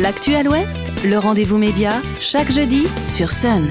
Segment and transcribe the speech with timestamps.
[0.00, 3.68] L'actu à l'Ouest, le rendez-vous média, chaque jeudi sur Sun.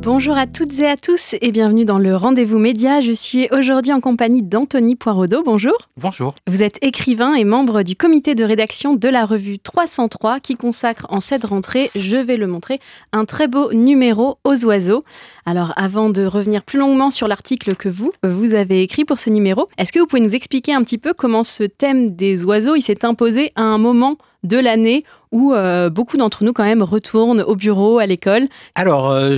[0.00, 3.00] Bonjour à toutes et à tous et bienvenue dans le Rendez-vous Média.
[3.00, 5.42] Je suis aujourd'hui en compagnie d'Anthony Poirodeau.
[5.42, 5.74] Bonjour.
[5.96, 6.36] Bonjour.
[6.46, 11.06] Vous êtes écrivain et membre du comité de rédaction de la revue 303 qui consacre
[11.08, 12.78] en cette rentrée, je vais le montrer,
[13.12, 15.02] un très beau numéro aux oiseaux.
[15.44, 19.28] Alors avant de revenir plus longuement sur l'article que vous, vous avez écrit pour ce
[19.28, 22.76] numéro, est-ce que vous pouvez nous expliquer un petit peu comment ce thème des oiseaux
[22.76, 26.82] il s'est imposé à un moment de l'année où euh, beaucoup d'entre nous quand même
[26.82, 28.48] retournent au bureau, à l'école.
[28.74, 29.36] Alors, euh,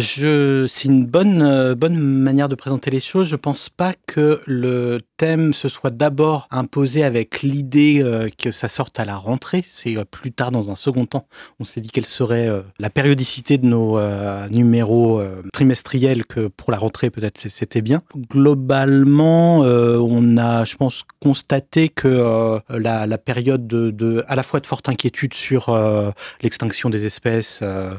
[0.67, 3.29] c'est une bonne, euh, bonne manière de présenter les choses.
[3.29, 8.03] Je pense pas que le thème se soit d'abord imposé avec l'idée
[8.37, 9.63] que ça sorte à la rentrée.
[9.65, 11.27] C'est plus tard, dans un second temps,
[11.61, 12.49] on s'est dit quelle serait
[12.81, 14.01] la périodicité de nos
[14.49, 18.03] numéros trimestriels que pour la rentrée, peut-être c'était bien.
[18.29, 24.67] Globalement, on a, je pense, constaté que la, période de, de, à la fois de
[24.67, 27.95] forte inquiétude sur euh, l'extinction des espèces euh,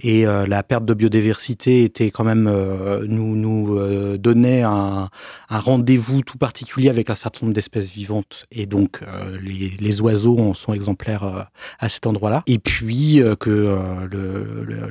[0.00, 2.44] et euh, la perte de biodiversité était quand même
[3.08, 5.10] nous nous donnait un,
[5.48, 9.00] un rendez-vous tout particulier avec un certain nombre d'espèces vivantes et donc
[9.42, 12.42] les, les, oiseaux en sont exemplaires à cet endroit-là.
[12.46, 13.78] Et puis que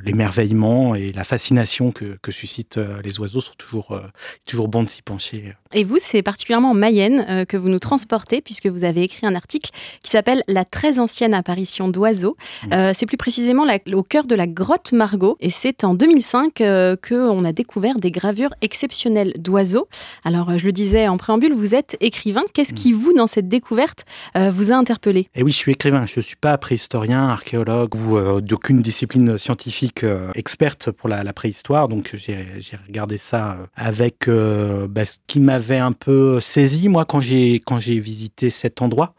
[0.04, 4.00] l'émerveillement et la fascination que, que suscitent les oiseaux sont toujours
[4.44, 5.54] toujours bon de s'y pencher.
[5.72, 9.34] Et vous, c'est particulièrement en Mayenne que vous nous transportez puisque vous avez écrit un
[9.34, 9.70] article
[10.02, 12.72] qui s'appelle La très ancienne apparition d'oiseaux Mmh.
[12.72, 15.36] Euh, c'est plus précisément au cœur de la grotte Margot.
[15.40, 19.88] Et c'est en 2005 euh, qu'on a découvert des gravures exceptionnelles d'oiseaux.
[20.24, 22.44] Alors, euh, je le disais en préambule, vous êtes écrivain.
[22.54, 22.96] Qu'est-ce qui, mmh.
[22.96, 25.28] vous, dans cette découverte, vous a interpellé?
[25.34, 26.06] Eh oui, je suis écrivain.
[26.06, 31.88] Je ne suis pas préhistorien, archéologue ou d'aucune discipline scientifique experte pour la, préhistoire.
[31.88, 37.98] Donc, j'ai regardé ça avec bah, ce qui m'avait un peu saisi, moi, quand j'ai
[37.98, 39.14] visité cet endroit,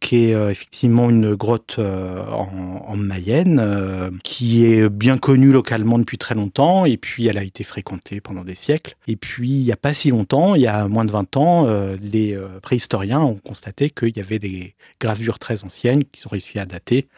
[0.00, 6.34] qui est effectivement une grotte en, Mayenne, euh, qui est bien connue localement depuis très
[6.34, 8.96] longtemps, et puis elle a été fréquentée pendant des siècles.
[9.06, 11.66] Et puis, il n'y a pas si longtemps, il y a moins de 20 ans,
[11.66, 16.30] euh, les euh, préhistoriens ont constaté qu'il y avait des gravures très anciennes qu'ils ont
[16.30, 17.08] réussi à dater.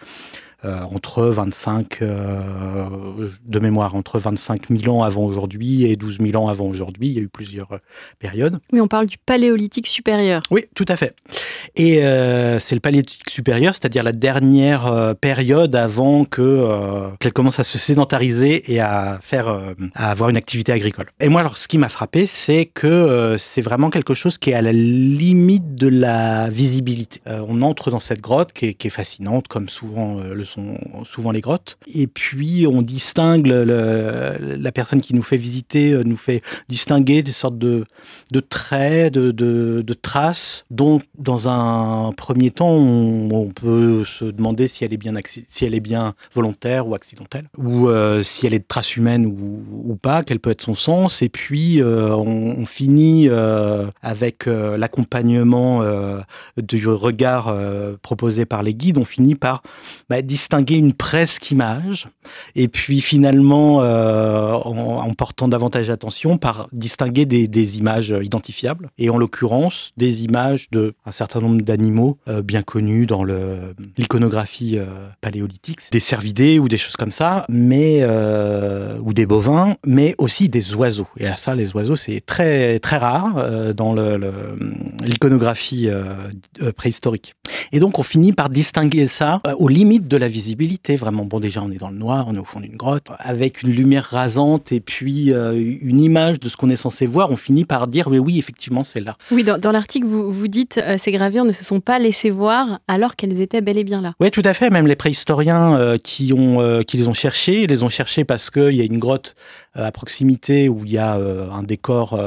[0.65, 6.35] Euh, entre 25, euh, de mémoire, entre 25 000 ans avant aujourd'hui et 12 000
[6.35, 7.07] ans avant aujourd'hui.
[7.07, 7.79] Il y a eu plusieurs euh,
[8.19, 8.59] périodes.
[8.73, 10.43] Oui, on parle du paléolithique supérieur.
[10.51, 11.15] Oui, tout à fait.
[11.77, 12.01] Et
[12.61, 18.73] c'est le paléolithique supérieur, c'est-à-dire la dernière période avant que qu'elle commence à se sédentariser
[18.73, 19.49] et à faire,
[19.95, 21.07] à avoir une activité agricole.
[21.21, 24.55] Et moi, alors, ce qui m'a frappé, c'est que c'est vraiment quelque chose qui est
[24.55, 27.21] à la limite de la visibilité.
[27.27, 31.31] on entre dans cette grotte qui est, qui est fascinante, comme souvent le sont souvent
[31.31, 31.79] les grottes.
[31.87, 37.33] Et puis, on distingue, la personne qui nous fait visiter euh, nous fait distinguer des
[37.33, 37.85] sortes de,
[38.33, 44.85] de traits, de, de, traces, dont dans un premier temps, on, peut se demander si
[44.85, 48.61] elle est bien, si elle est bien volontaire ou accidentelle, ou euh, si elle est
[48.61, 51.23] de trace humaine ou, pas, quel peut être son sens.
[51.23, 53.29] Et puis, euh, on, finit
[54.03, 55.83] avec l'accompagnement
[56.57, 57.57] du regard
[58.03, 59.63] proposé par les guides, on finit par
[60.09, 60.38] bah, distinguer
[60.69, 62.09] une presque image,
[62.55, 69.19] et puis finalement, euh, en, portant davantage attention, par distinguer des, images identifiables, et en
[69.19, 74.87] l'occurrence, des images de certain nombre d'animaux euh, bien connus dans l'iconographie euh,
[75.21, 78.05] paléolithique, des cervidés ou des choses comme ça, mais
[79.01, 81.09] ou des bovins, mais aussi des oiseaux.
[81.19, 83.95] Et à ça, les oiseaux, c'est très très rare dans
[85.03, 85.89] l'iconographie
[86.77, 87.35] préhistorique.
[87.73, 91.25] Et donc, on finit par distinguer ça aux limites de la visibilité, vraiment.
[91.25, 93.73] Bon, déjà, on est dans le noir, on est au fond d'une grotte, avec une
[93.73, 95.53] lumière rasante et puis euh,
[95.83, 98.85] une image de ce qu'on est censé voir, on finit par dire, mais oui, effectivement,
[98.85, 99.17] c'est là.
[99.31, 102.81] Oui, dans, l'article, vous, vous dites, euh, ces gravures ne se sont pas laissées voir
[102.89, 104.15] alors qu'elles étaient bel et bien là.
[104.21, 104.71] Oui, tout à fait.
[104.71, 108.75] Même les préhistoriens euh, qui, ont, qui les ont cherchées, les ont cherchées parce qu'il
[108.75, 109.35] y a une grotte
[109.75, 112.19] à proximité où il y a un décor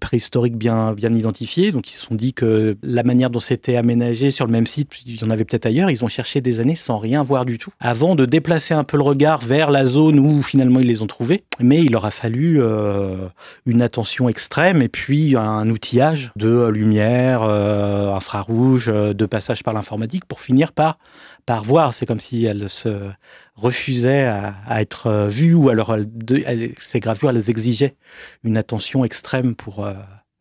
[0.00, 1.70] préhistorique bien, bien identifié.
[1.70, 4.90] Donc, ils se sont dit que la manière dont c'était aménagé sur le même site,
[5.06, 7.58] il y en avait peut-être ailleurs, ils ont cherché des années sans rien voir du
[7.58, 11.02] tout, avant de déplacer un peu le regard vers la zone où finalement ils les
[11.02, 11.44] ont trouvés.
[11.60, 13.28] Mais il leur a fallu euh,
[13.66, 19.74] une attention extrême et puis un outillage de lumière, euh, infrarouge, euh, de passage par
[19.74, 20.98] l'informatique pour finir par,
[21.44, 21.92] par voir.
[21.92, 23.10] C'est comme si elles se
[23.54, 25.94] refusaient à, être vues ou alors
[26.78, 27.96] ces gravures, elles exigeaient
[28.44, 29.86] une attention extrême pour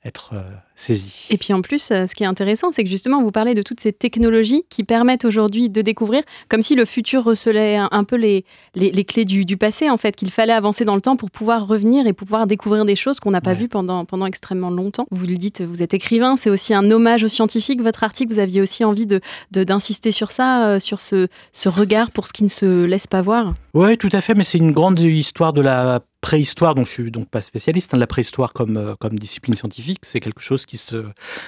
[0.04, 0.34] être
[0.76, 1.28] saisi.
[1.32, 3.62] Et puis en plus, euh, ce qui est intéressant, c'est que justement, vous parlez de
[3.62, 8.16] toutes ces technologies qui permettent aujourd'hui de découvrir, comme si le futur recelait un, peu
[8.16, 8.46] les,
[8.76, 11.68] les, clés du, du, passé, en fait, qu'il fallait avancer dans le temps pour pouvoir
[11.68, 15.06] revenir et pouvoir découvrir des choses qu'on n'a pas vues pendant, pendant extrêmement longtemps.
[15.12, 17.82] Vous le dites, vous êtes écrivain, c'est aussi un hommage aux scientifiques.
[17.82, 19.22] Votre article, vous aviez aussi envie d'insister
[19.52, 23.08] de, d'insister sur ça, euh, sur ce, ce regard pour ce qui ne se laisse
[23.08, 23.54] pas voir.
[23.74, 27.12] Oui, tout à fait, mais c'est une grande histoire de la préhistoire, donc je suis
[27.12, 30.78] donc pas spécialiste, hein, la préhistoire comme, euh, comme discipline scientifique, c'est quelque chose qui
[30.78, 31.04] se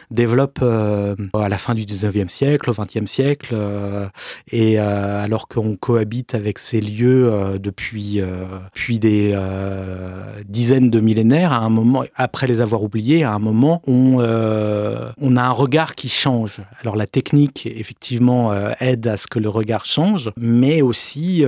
[0.10, 4.08] développe euh, à la fin du 19e siècle, au 20e siècle, euh,
[4.52, 8.20] et alors qu'on cohabite avec ces lieux depuis,
[8.74, 9.38] depuis des
[10.48, 15.38] dizaines de millénaires, à un moment, après les avoir oubliés, à un moment, on, on
[15.38, 16.62] a un regard qui change.
[16.82, 21.46] Alors la technique, effectivement, aide à ce que le regard change, mais aussi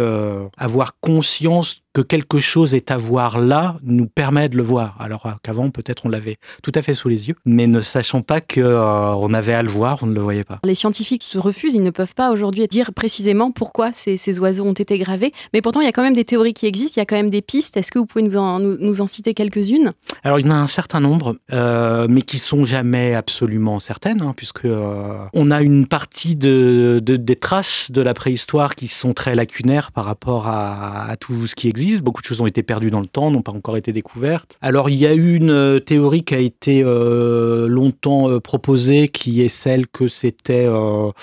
[0.65, 4.97] avoir conscience que quelque chose est à voir là nous permet de le voir.
[4.99, 8.21] Alors euh, qu'avant, peut-être on l'avait tout à fait sous les yeux, mais ne sachant
[8.21, 10.59] pas qu'on euh, avait à le voir, on ne le voyait pas.
[10.65, 14.73] Les scientifiques se refusent, ils ne peuvent pas aujourd'hui dire précisément pourquoi ces, oiseaux ont
[14.73, 17.01] été gravés, mais pourtant il y a quand même des théories qui existent, il y
[17.01, 17.77] a quand même des pistes.
[17.77, 19.91] Est-ce que vous pouvez nous en, nous, en citer quelques-unes?
[20.25, 24.21] Alors il y en a un certain nombre, euh, mais qui sont jamais absolument certaines,
[24.21, 29.33] hein, puisque on a une partie de, des traces de la préhistoire qui sont très
[29.33, 32.89] lacunaires par rapport à, à tout ce qui existe Beaucoup de choses ont été perdues
[32.89, 34.57] dans le temps, n'ont pas encore été découvertes.
[34.61, 39.41] Alors, il y a une euh, théorie qui a été euh, longtemps euh, proposée, qui
[39.41, 41.13] est celle que c'était un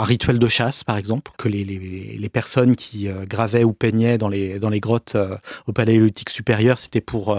[0.00, 4.68] rituel de chasse, par exemple, que les, personnes qui gravaient ou peignaient dans les, dans
[4.68, 5.16] les grottes
[5.66, 7.36] au paléolithique supérieur, c'était pour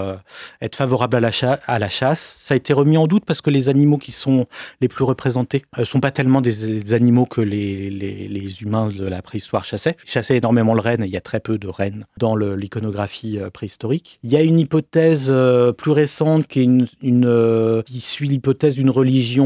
[0.60, 2.38] être favorable à la, chasse.
[2.42, 4.48] Ça a été remis en doute parce que les animaux qui sont
[4.82, 9.06] les plus représentés ne sont pas tellement des, des animaux que les, les, humains de
[9.06, 9.96] la préhistoire chassaient.
[10.06, 13.40] Ils chassaient énormément le renne, et il y a très peu de rennes dans l'iconographie
[13.40, 14.20] euh, préhistorique.
[14.24, 18.90] Il y a une hypothèse euh, plus récente qui, est euh, qui suit l'hypothèse d'une
[18.90, 19.42] religion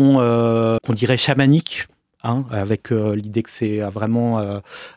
[0.84, 1.88] qu'on dirait chamanique,
[2.26, 4.40] Hein, avec euh, l'idée que c'est euh, vraiment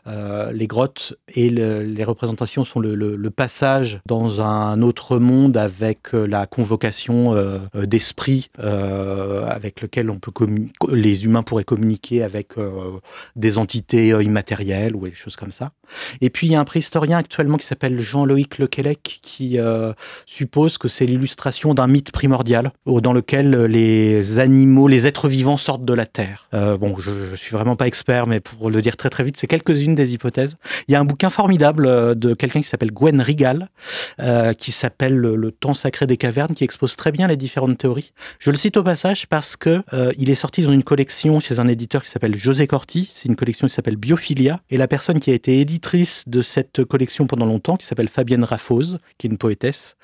[0.07, 6.47] euh, les grottes et les représentations sont le, passage dans un autre monde avec la
[6.47, 7.35] convocation
[7.75, 10.31] d'esprit avec lequel on peut
[10.91, 12.53] les humains pourraient communiquer avec
[13.35, 15.71] des entités immatérielles ou des choses comme ça.
[16.21, 19.59] Et puis il y a un préhistorien actuellement qui s'appelle Jean-Loïc Lequelec qui
[20.25, 25.85] suppose que c'est l'illustration d'un mythe primordial dans lequel les animaux, les êtres vivants sortent
[25.85, 26.49] de la terre.
[26.51, 29.47] bon, je, je suis vraiment pas expert, mais pour le dire très très vite, c'est
[29.47, 30.57] quelques-unes des hypothèses.
[30.87, 33.69] Il y a un bouquin formidable euh, de quelqu'un qui s'appelle Gwen Rigal,
[34.19, 38.13] euh, qui s'appelle Le temps sacré des cavernes, qui expose très bien les différentes théories.
[38.39, 41.59] Je le cite au passage parce que euh, il est sorti dans une collection chez
[41.59, 43.09] un éditeur qui s'appelle José Corti.
[43.13, 44.59] C'est une collection qui s'appelle Biophilia.
[44.69, 48.43] Et la personne qui a été éditrice de cette collection pendant longtemps, qui s'appelle Fabienne
[48.43, 49.95] Raffose, qui est une poétesse,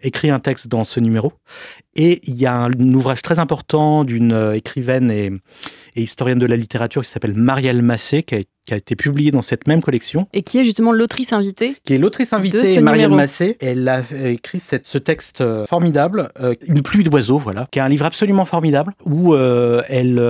[0.00, 1.32] écrit un texte dans ce numéro.
[1.96, 5.30] Et il y a un, ouvrage très important d'une écrivaine et,
[6.02, 9.82] historienne de la littérature qui s'appelle Marielle Massé, qui a, été publié dans cette même
[9.82, 10.26] collection.
[10.32, 13.56] Et qui est justement l'autrice invitée Qui est l'autrice invitée, Marielle Massé.
[13.60, 17.82] Elle a écrit cette, ce texte euh, formidable, euh, Une pluie d'oiseaux, voilà, qui est
[17.82, 20.20] un livre absolument formidable, où elle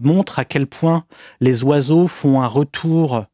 [0.00, 1.04] montre à quel point
[1.40, 3.24] les oiseaux font un retour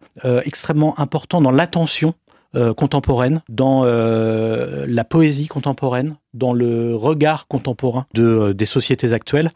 [0.44, 2.14] extrêmement important dans l'attention
[2.56, 9.12] euh, contemporaine, dans euh, la poésie contemporaine, dans le regard contemporain de, euh, des sociétés
[9.12, 9.50] actuelles,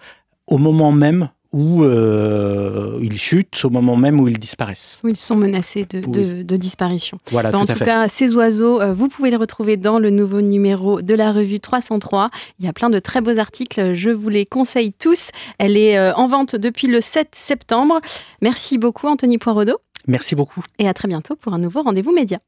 [0.52, 5.00] au moment même où ils chutent, au moment même où ils disparaissent.
[5.02, 7.18] Où ils sont menacés de, de, disparition.
[7.30, 11.14] Voilà, en tout, cas, ces oiseaux, vous pouvez les retrouver dans le nouveau numéro de
[11.14, 12.30] la revue 303.
[12.58, 15.30] Il y a plein de très beaux articles, je vous les conseille tous.
[15.58, 18.00] Elle est en vente depuis le 7 septembre.
[18.40, 19.78] Merci beaucoup Anthony Poirodeau.
[20.06, 20.62] Merci beaucoup.
[20.78, 22.38] Et à très bientôt pour un nouveau rendez-vous média.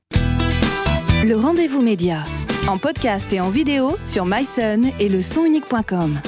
[1.24, 2.24] Le rendez-vous média,
[2.68, 6.20] en podcast et en vidéo sur myson et le sonunique.com.